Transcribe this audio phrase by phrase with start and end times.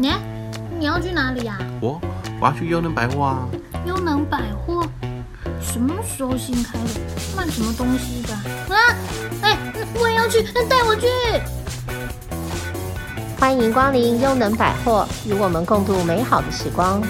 [0.00, 0.10] 你
[0.78, 1.58] 你要去哪里呀？
[1.78, 2.00] 我
[2.40, 3.46] 我要去优能百货啊。
[3.84, 4.82] 优能百货
[5.60, 7.00] 什么时候新开的？
[7.36, 8.32] 卖什么东西的？
[8.74, 8.80] 啊，
[9.42, 9.58] 哎，
[10.00, 11.06] 我也要去，带我去。
[13.38, 17.02] 欢迎光临优能百货，与我们共度美好的时光。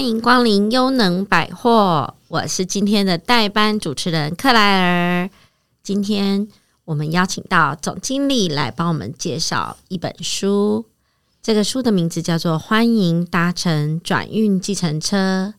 [0.00, 5.28] 欢迎光临优能百货，我是今天的代班主持人克莱尔。
[5.82, 6.48] 今天
[6.86, 10.86] 我们邀请到总经理来帮我们介绍一本书，
[11.42, 15.52] 这个书的名字叫做《欢迎搭乘转运计程车》。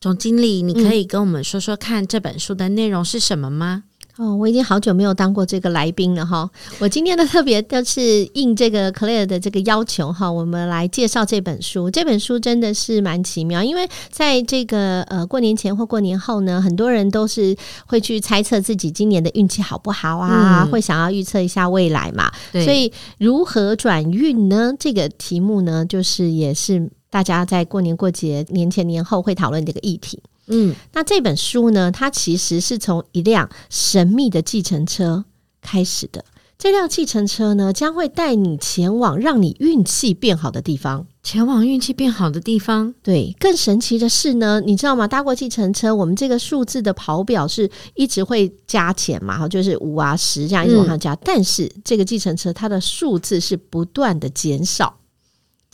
[0.00, 3.82] 总经理，你可以跟我们说说看这本书的内容是什么吗？
[4.18, 6.48] 哦，我已经好久没有当过这个来宾了哈。
[6.78, 11.90] 我今天呢特别就是应这个 Claire 的这个要求哈，我们来介绍这本书。
[11.90, 17.54] 这本书真的是蛮奇妙，因为在这个呃过年前或过年后呢，很多人都是
[17.86, 22.32] 会去猜测自己今年的运气好不好啊，嗯、会想要预测一下未来嘛。
[22.52, 24.72] 所以如何转运呢？
[24.78, 26.90] 这个题目呢，就是也是。
[27.08, 30.20] 大家在过年过节、年前年后会讨论这个议题。
[30.48, 35.24] 嗯，那这本书呢，它其实是从一辆神秘的计程车
[35.60, 36.24] 开始的。
[36.58, 41.06] 这辆计程车呢，将会带你前往让你运气变好的地方。
[41.22, 43.36] 前往运气变好的地方，对。
[43.38, 45.06] 更神奇的是呢，你知道吗？
[45.06, 51.12] 搭过计程车，我们这个数字的跑表是一直会加钱嘛，就是五啊十这样一直往上加。
[51.12, 54.96] 嗯、但是这个计程车它的数字是不断的减少。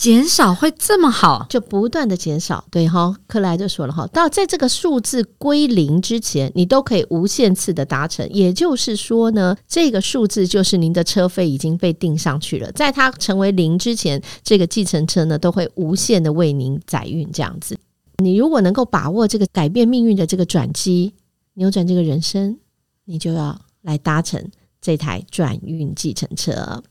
[0.03, 3.15] 减少会这么好，就不断的减少，对哈。
[3.29, 8.29] 克莱就说了哈，到在这个数字归零之前，你都可以无限次的达成。
[8.31, 12.73] 也就是说呢，这个数字就是您的车费已经被定上去了。
[12.73, 17.79] 在它成为零之前，这个计程车呢都会无限的为您载运这样子。
[18.17, 21.15] 你如果能够把握这个改变命运的这个转机，
[21.55, 22.59] 扭转这个人生，
[23.05, 24.45] 你就要来搭乘
[24.81, 26.83] 这台转运计程车。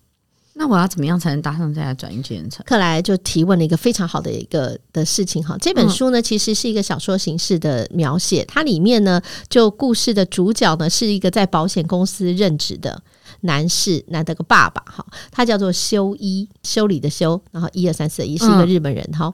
[0.62, 2.62] 那我要怎么样才能搭上这台转运计程车？
[2.68, 5.58] 克莱就提问了一个非常好的一个的事情哈。
[5.60, 13.02] 这本书呢，其实是一个小说形式的描写，它里面呢，就故事的主角呢是一个在保险公司任职的
[13.40, 19.34] 男士，男的个爸爸哈，他叫做修一，修理的修，然后一二三四一是一个日本人哈。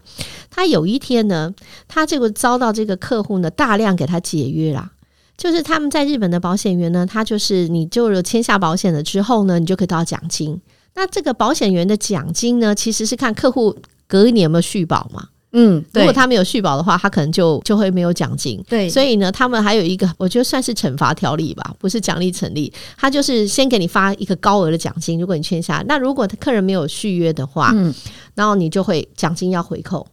[0.50, 1.54] 他有一天呢，
[1.90, 4.92] 他这个遭到这个客户呢大量给他解约啦，
[5.36, 10.62] 就是他们在日本的保险员呢，他就是你就有签下保险了之后呢，你就可以得到奖金。
[10.98, 13.78] 那这个保险员的奖金呢，其实是看客户
[14.08, 15.28] 隔一年有没有续保嘛。
[15.52, 18.62] 嗯，如果他没有续保的话，他可能就就会没有奖金。
[18.68, 22.74] 对，所以呢，他们还有一个，我觉得算是惩罚条例吧，不是奖励成立。
[22.98, 25.84] 他就是先给你发一个高额的奖金，如果你签下。
[25.88, 27.94] 那如果客人没有续约的话，嗯，
[28.34, 30.06] 然后你就会奖金要回扣，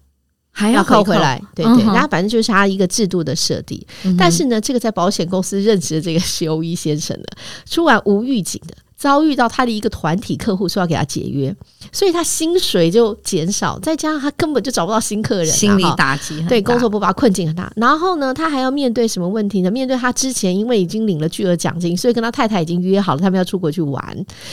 [0.53, 1.41] 还要扣回来。
[1.55, 3.83] 对对，那、嗯、反正就是他一个制度的设定。
[4.05, 7.25] 嗯、但是呢，这个在保险公司任职的这个修一先生呢，
[7.71, 8.77] 突然无预警的。
[9.05, 11.55] 遭遇到他的一个团体客户说要给他解约，
[11.93, 16.43] 所以他薪水就减少，再加上他根本就找不到新客人，心理打击。
[16.49, 17.71] 对，工作不把困境很大。
[17.77, 19.71] 然后呢，他还要面对什么问题呢？
[19.71, 24.03] 面对他之前因为已经领了巨额奖金，所以跟他太太已经约好了，他们要出国去玩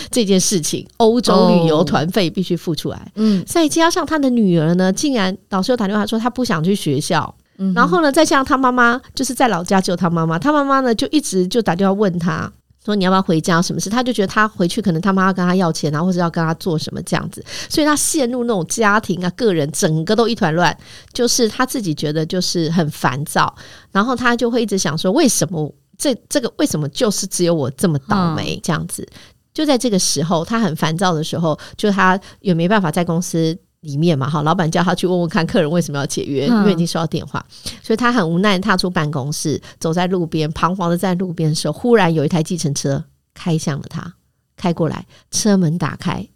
[0.09, 3.09] 这件事情，欧洲旅游团费必须付出来。
[3.15, 12.51] 嗯，再加上他的女儿呢，竟然老师又打电话说他不想去学校，嗯、然后呢，再加上他妈妈就是在老家只有他妈妈，他妈妈呢就一直就打电话问他。
[12.83, 13.61] 说你要不要回家？
[13.61, 13.89] 什么事？
[13.89, 20.75] 他就觉得他回去可能他妈要跟他要钱然后，或者要跟他做什么这样子，所以他陷入那种家庭啊、个人整个都一团乱，
[21.13, 23.53] 就是他自己觉得就是很烦躁，
[23.91, 29.07] 然后他就会一直想说，为什么这这个为什么就是只有我这么倒霉这样子？
[29.53, 33.57] 就在这个时候，他很烦躁的时候，就他也没办法在公司。
[33.81, 37.43] 里面嘛，哈，老板叫他去问问看客人为什么要解约，因为已经收到电话，
[37.81, 43.03] 所以他很无奈踏出办公室，走在路边，彷徨的在路边的时候，忽然有一台计程车
[43.33, 44.13] 开向了他，
[44.55, 46.27] 开过来，车门打开，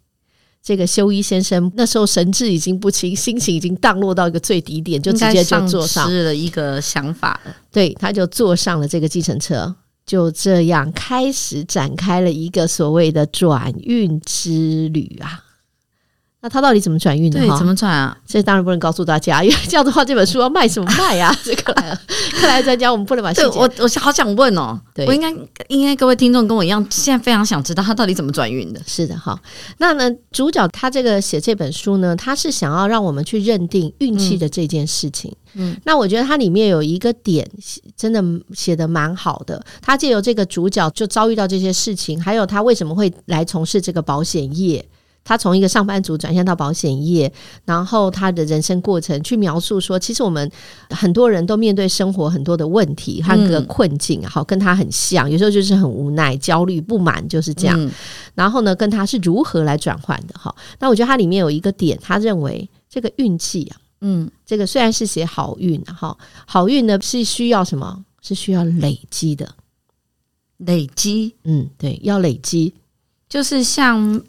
[0.63, 7.39] 这个修一先生那时候神志已经不清，心情已经荡落到一个最低点，就直接就坐上了一个想法，
[7.71, 15.43] 对，他就坐上了这个计程车，就这样开始展开了一个所谓的转运之旅啊。
[16.45, 17.39] 那他到底怎么转运的？
[17.39, 18.15] 对，怎么转啊？
[18.23, 21.35] 这当然不能告诉大家，因为 这样的话，这本书要卖什么卖呀？
[21.43, 21.99] 这个来了，
[22.33, 23.57] 看来专家，我们不能把细节。
[23.57, 25.33] 我我好想问哦，对我应该
[25.69, 28.79] 应该各位听众跟我一样，现在非常想知道他到底怎么转运的。
[28.85, 29.41] 是的，哈。
[29.79, 35.35] 那呢，主角他这个写这本书呢，他是想要让我们去认定运气的这件事情。
[35.55, 37.49] 嗯，嗯那我觉得它里面有一个点
[37.97, 44.85] 真的写的蛮好的，他借由这个主角就遭遇到这些事情，还有他为什么会来从事这个保险业。
[45.25, 47.29] 他从一个上班族转向到保险业，
[47.65, 50.49] 然后他的人生过程去描述说，其实我们
[50.91, 57.75] 很多人都面对生活很多的问题和个困境，好、嗯、跟他很像，有时候就是很无奈、焦虑、不满，就是这样。
[57.81, 57.91] 嗯、
[58.35, 60.39] 然后呢，跟他是如何来转换的？
[60.39, 68.05] 哈，那我觉得它里面有一个点，他认为这个运气啊，嗯，这个虽然是写好运，哈，好运呢是需要什么？
[68.21, 69.55] 是需要累积的，
[70.57, 72.75] 累积，嗯，对，要累积，
[73.27, 74.21] 就是像。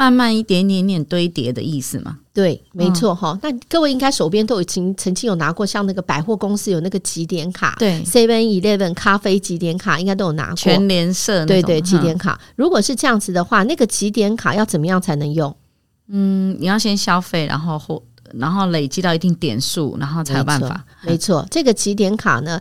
[0.00, 2.20] 慢慢一点点点堆叠的意思嘛？
[2.32, 3.38] 对，没错哈。
[3.42, 10.56] 嗯、那各位应该手边都已经曾经有拿过，像那个百货公司有那个集点卡，对，Seven Eleven 咖啡集点卡应该都有拿过。
[10.56, 12.32] 全联社对对集点卡。
[12.32, 15.54] 嗯、如果是这样子的话，那个集点卡要怎么样才能用？
[16.08, 18.02] 嗯，你要先消费，然后或
[18.32, 20.82] 然后累积到一定点数，然后才有办法。
[21.04, 22.58] 没错，这个集点卡呢，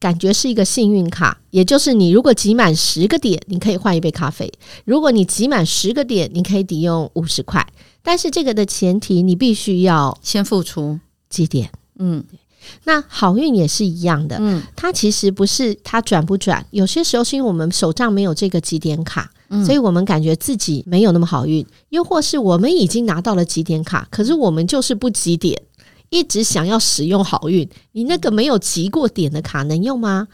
[0.00, 4.48] 感觉是一个幸运卡，也就是你如果集满十个点，你可以换一杯咖啡；
[4.86, 7.64] 如果你集满十个点，你可以抵用五十块。
[8.02, 10.98] 但是这个的前提，你必须要先付出
[11.28, 11.70] 几点。
[11.98, 12.24] 嗯，
[12.84, 14.38] 那好运也是一样的。
[14.40, 25.60] 嗯，它其实不是它转不转，有些时候是因为我们手上没有这个几点卡，嗯，所以我们感觉自己没有那么好运；又或是我们已经拿到了几点卡，可是我们就是不几点。
[26.10, 30.28] 一直想要使用好运，你那个没有集过点的卡能用吗？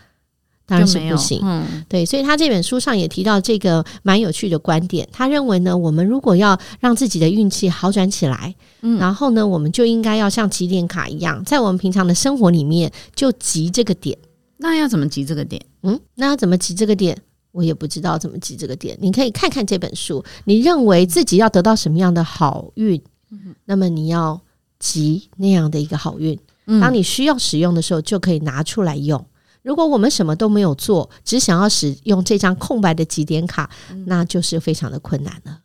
[0.69, 1.39] 当然是不行。
[1.45, 5.09] 嗯，对，所以他这本书上也提到这个蛮有趣的观点。
[5.13, 14.19] 他认为呢，我们如果要让自己的运气好转起来，嗯，然后呢，我们就应该要像集点卡一样，在我们平常的生活里面就集这个点。
[14.57, 15.65] 那要怎么集这个点？
[15.85, 17.17] 嗯，那要怎么集这个点？
[17.53, 18.99] 我也不知道怎么集这个点。
[19.01, 23.01] 你可以看看这本书，你认为自己要得到什么样的好运？
[23.31, 24.41] 嗯，那么你要。
[24.79, 26.39] 集那样的一个好运，
[26.81, 29.25] 当你需要使用的时候，就可以拿出来用。
[29.63, 33.69] 如果我们什么都没有做，只想要使用这张空白的集点卡，
[34.07, 35.59] 那就是非常的困难了。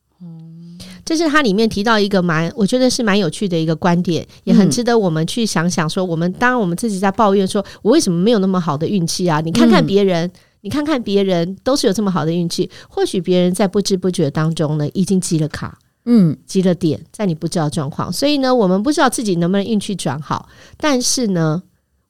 [1.04, 5.90] 这是它里面提到一个蛮，我觉得是蛮有趣的一个观点，也很值得我们去想想。
[5.90, 9.42] 说我们当我们自己在抱怨说，我为什么没有那么好的运气啊？
[9.42, 10.32] 你看看别人，
[10.62, 15.78] 你看看别人都是有这么好的运气，或许别人在不知不觉当中呢，已经集了卡。
[16.06, 21.62] 嗯，集了点，在你不知道状况，所以呢，我们不知道自己能不能运气转好，但是呢，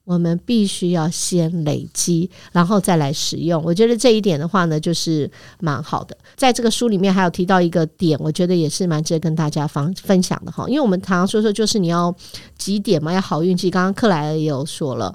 [0.04, 3.62] 我们必须要先累积，然后再来使用。
[3.62, 5.30] 我觉得这一点的话呢，就是
[5.60, 6.16] 蛮好的。
[6.36, 10.66] 在这个书里面还有提到一个点，我觉得也是蛮值得跟大家分分享的哈。
[10.68, 12.14] 因为我们常常说说，就是你要
[12.56, 13.70] 几点嘛，要好运气。
[13.70, 15.14] 刚刚克莱尔也有说了，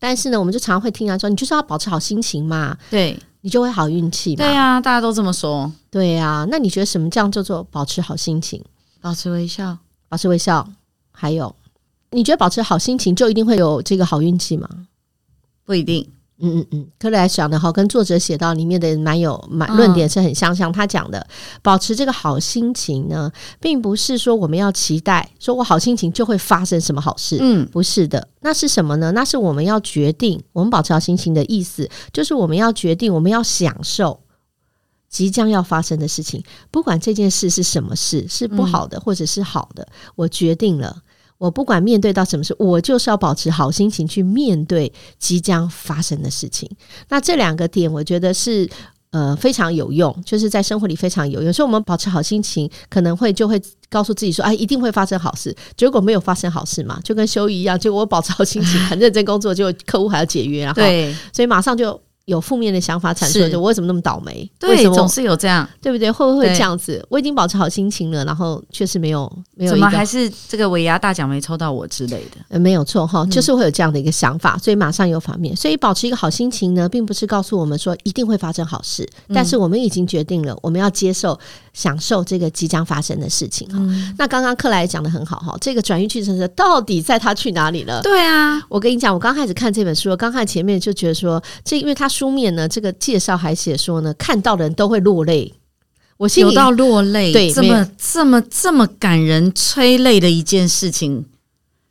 [0.00, 3.16] 但是呢，我们就常常会听他说，你就是要保持好心情嘛，对。
[3.42, 4.44] 你就会好运气嘛？
[4.44, 5.72] 对呀、啊，大家都这么说。
[5.90, 8.62] 对呀、啊，那你觉得什么这样叫做保持好心情？
[9.00, 9.78] 保持微笑，
[10.08, 10.68] 保持微笑。
[11.10, 11.54] 还有，
[12.10, 14.68] 你觉得保持好心情就一定会有这个好运气吗？
[15.64, 16.08] 不一定。
[16.40, 20.72] 嗯嗯嗯，克莱尔讲的哈，跟作者写到里面的蛮有蛮论点是很相像。
[20.72, 21.26] 他讲的
[21.62, 27.38] 保持这个好心情呢，并不是说我们要期待说我好心情就会发生什么好事。
[27.40, 29.12] 嗯，不是的，那是什么呢？
[29.12, 34.20] 那是我们要决定，我们保持好心情的意思，就是我们要决定，我们要享受
[35.08, 40.96] 即将要发生的事情，不管这件事是什么事，是不好的或者是好的，我决定了。
[41.40, 46.70] 我不管面对到什么事，我就是要保持好心情去面对即将发生的事情。
[47.08, 48.68] 那这两个点，我觉得是
[49.10, 51.50] 呃非常有用，就是在生活里非常有用。
[51.50, 53.58] 所以，我们保持好心情，可能会就会
[53.88, 61.98] 告诉自己说：“哎，一定会发生好事。”结果没有发生好事嘛，就跟修一样，结果我保持好心情，很认真工作，结果客户还要解约，然后对，所以马上就。
[62.30, 64.48] 有负面的想法产生，就我为什么那么倒霉？
[64.56, 66.10] 对，为什么总是有这样，对不对？
[66.10, 67.04] 会不会这样子？
[67.08, 72.38] 我已经保持好心情了，然后确实没有没有，怎么还是这个尾牙大奖没抽到我之类的？
[72.48, 75.54] 呃，没有错哈，就是会有这样的一个想法，所以马上有反面。
[75.56, 81.36] 所以保持一个好心情呢，并不是告诉我们说一定会发生好事，但是我们已经决定了，我们要接受、
[81.72, 83.78] 享受这个即将发生的事情哈。
[84.16, 88.00] 那刚刚克莱讲的很好哈，这个转运去程车到底在他去哪里了？
[88.02, 92.92] 对啊，我跟你讲，我刚开始看这本书，刚看前面就觉得说，这因为他书面呢，这个。
[92.92, 95.54] 介绍还写说呢，看到的人都会落泪。
[96.18, 101.24] 我心里有到落泪，对，这么这么这么感人催泪的一件事情，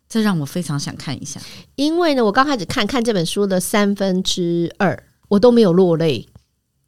[0.07, 1.41] 这让我非常想看一下。
[1.75, 6.29] 因为呢，我刚开始看看这本书的三分之二，我都没有落泪。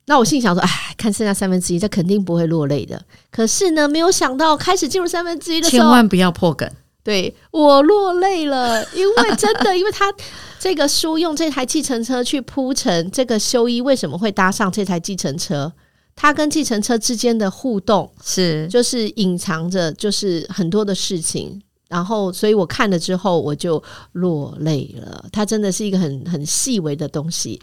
[0.05, 3.03] 那我心里想说，哎，看剩下三分之一，这肯定不会落泪的。
[3.31, 6.69] 可是呢，没有想到开始进入三分之一的时候，千万不要破梗。
[7.03, 10.13] 对，我落泪了，因为真的，因为他
[10.59, 15.73] 这个书用这台计程车去铺陈这个修一为什么会搭上这台计程车，
[16.15, 18.67] 他跟计程车之间的互动是。
[18.67, 23.81] 就是隐藏着就是很多的事情，然后所以我看了之后我就
[24.11, 27.59] 落泪了，它真的是一个很很细微的东西。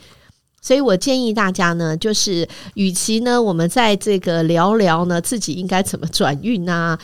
[0.60, 6.98] 所以我建议大家呢，就是与其呢，我们在这个聊聊呢，自己应该怎么转运啊，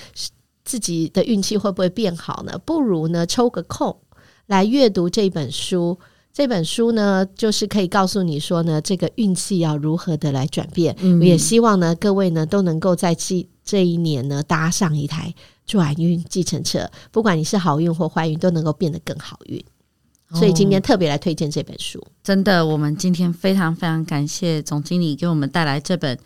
[0.65, 2.59] 自己的运气会不会变好呢？
[2.65, 3.97] 不如呢，抽个空
[4.47, 5.99] 来阅读这本书。
[6.33, 10.97] 这本书呢，就是可以告诉你说呢，这个运气要如何的来转变。
[10.99, 15.33] 嗯，我也希望呢，各位呢都能够在这这一年呢搭上一台
[15.65, 19.65] 转运计程车，不管你是好运或坏运，都能够变得更好运。
[20.33, 22.01] 所以今天特别来推荐这本书。
[22.01, 26.17] 哦，真的，我们今天非常非常感谢总经理给我们带来这本《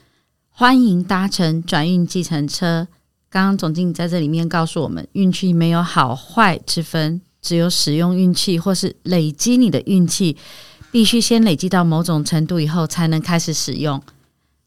[0.48, 2.88] 欢迎搭乘转运计程车》。
[3.30, 7.20] 刚刚总经理在这里面告诉我们，运气没有好坏之分。
[7.40, 10.36] 只有使用运气，或是累积你的运气，
[10.90, 14.02] 必须先累积到某种程度以后，才能开始使用。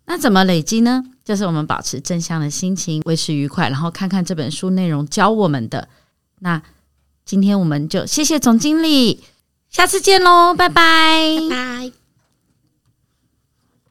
[0.06, 1.04] 那怎么累积呢？
[1.24, 5.90] 就是我们保持正向的心情，维持愉快，然后看看这本书内容教我们的。
[6.40, 6.62] 那
[7.26, 9.22] 今天我们就谢谢总经理，
[9.70, 11.56] 下次见喽，拜拜，拜
[11.90, 12.01] 拜。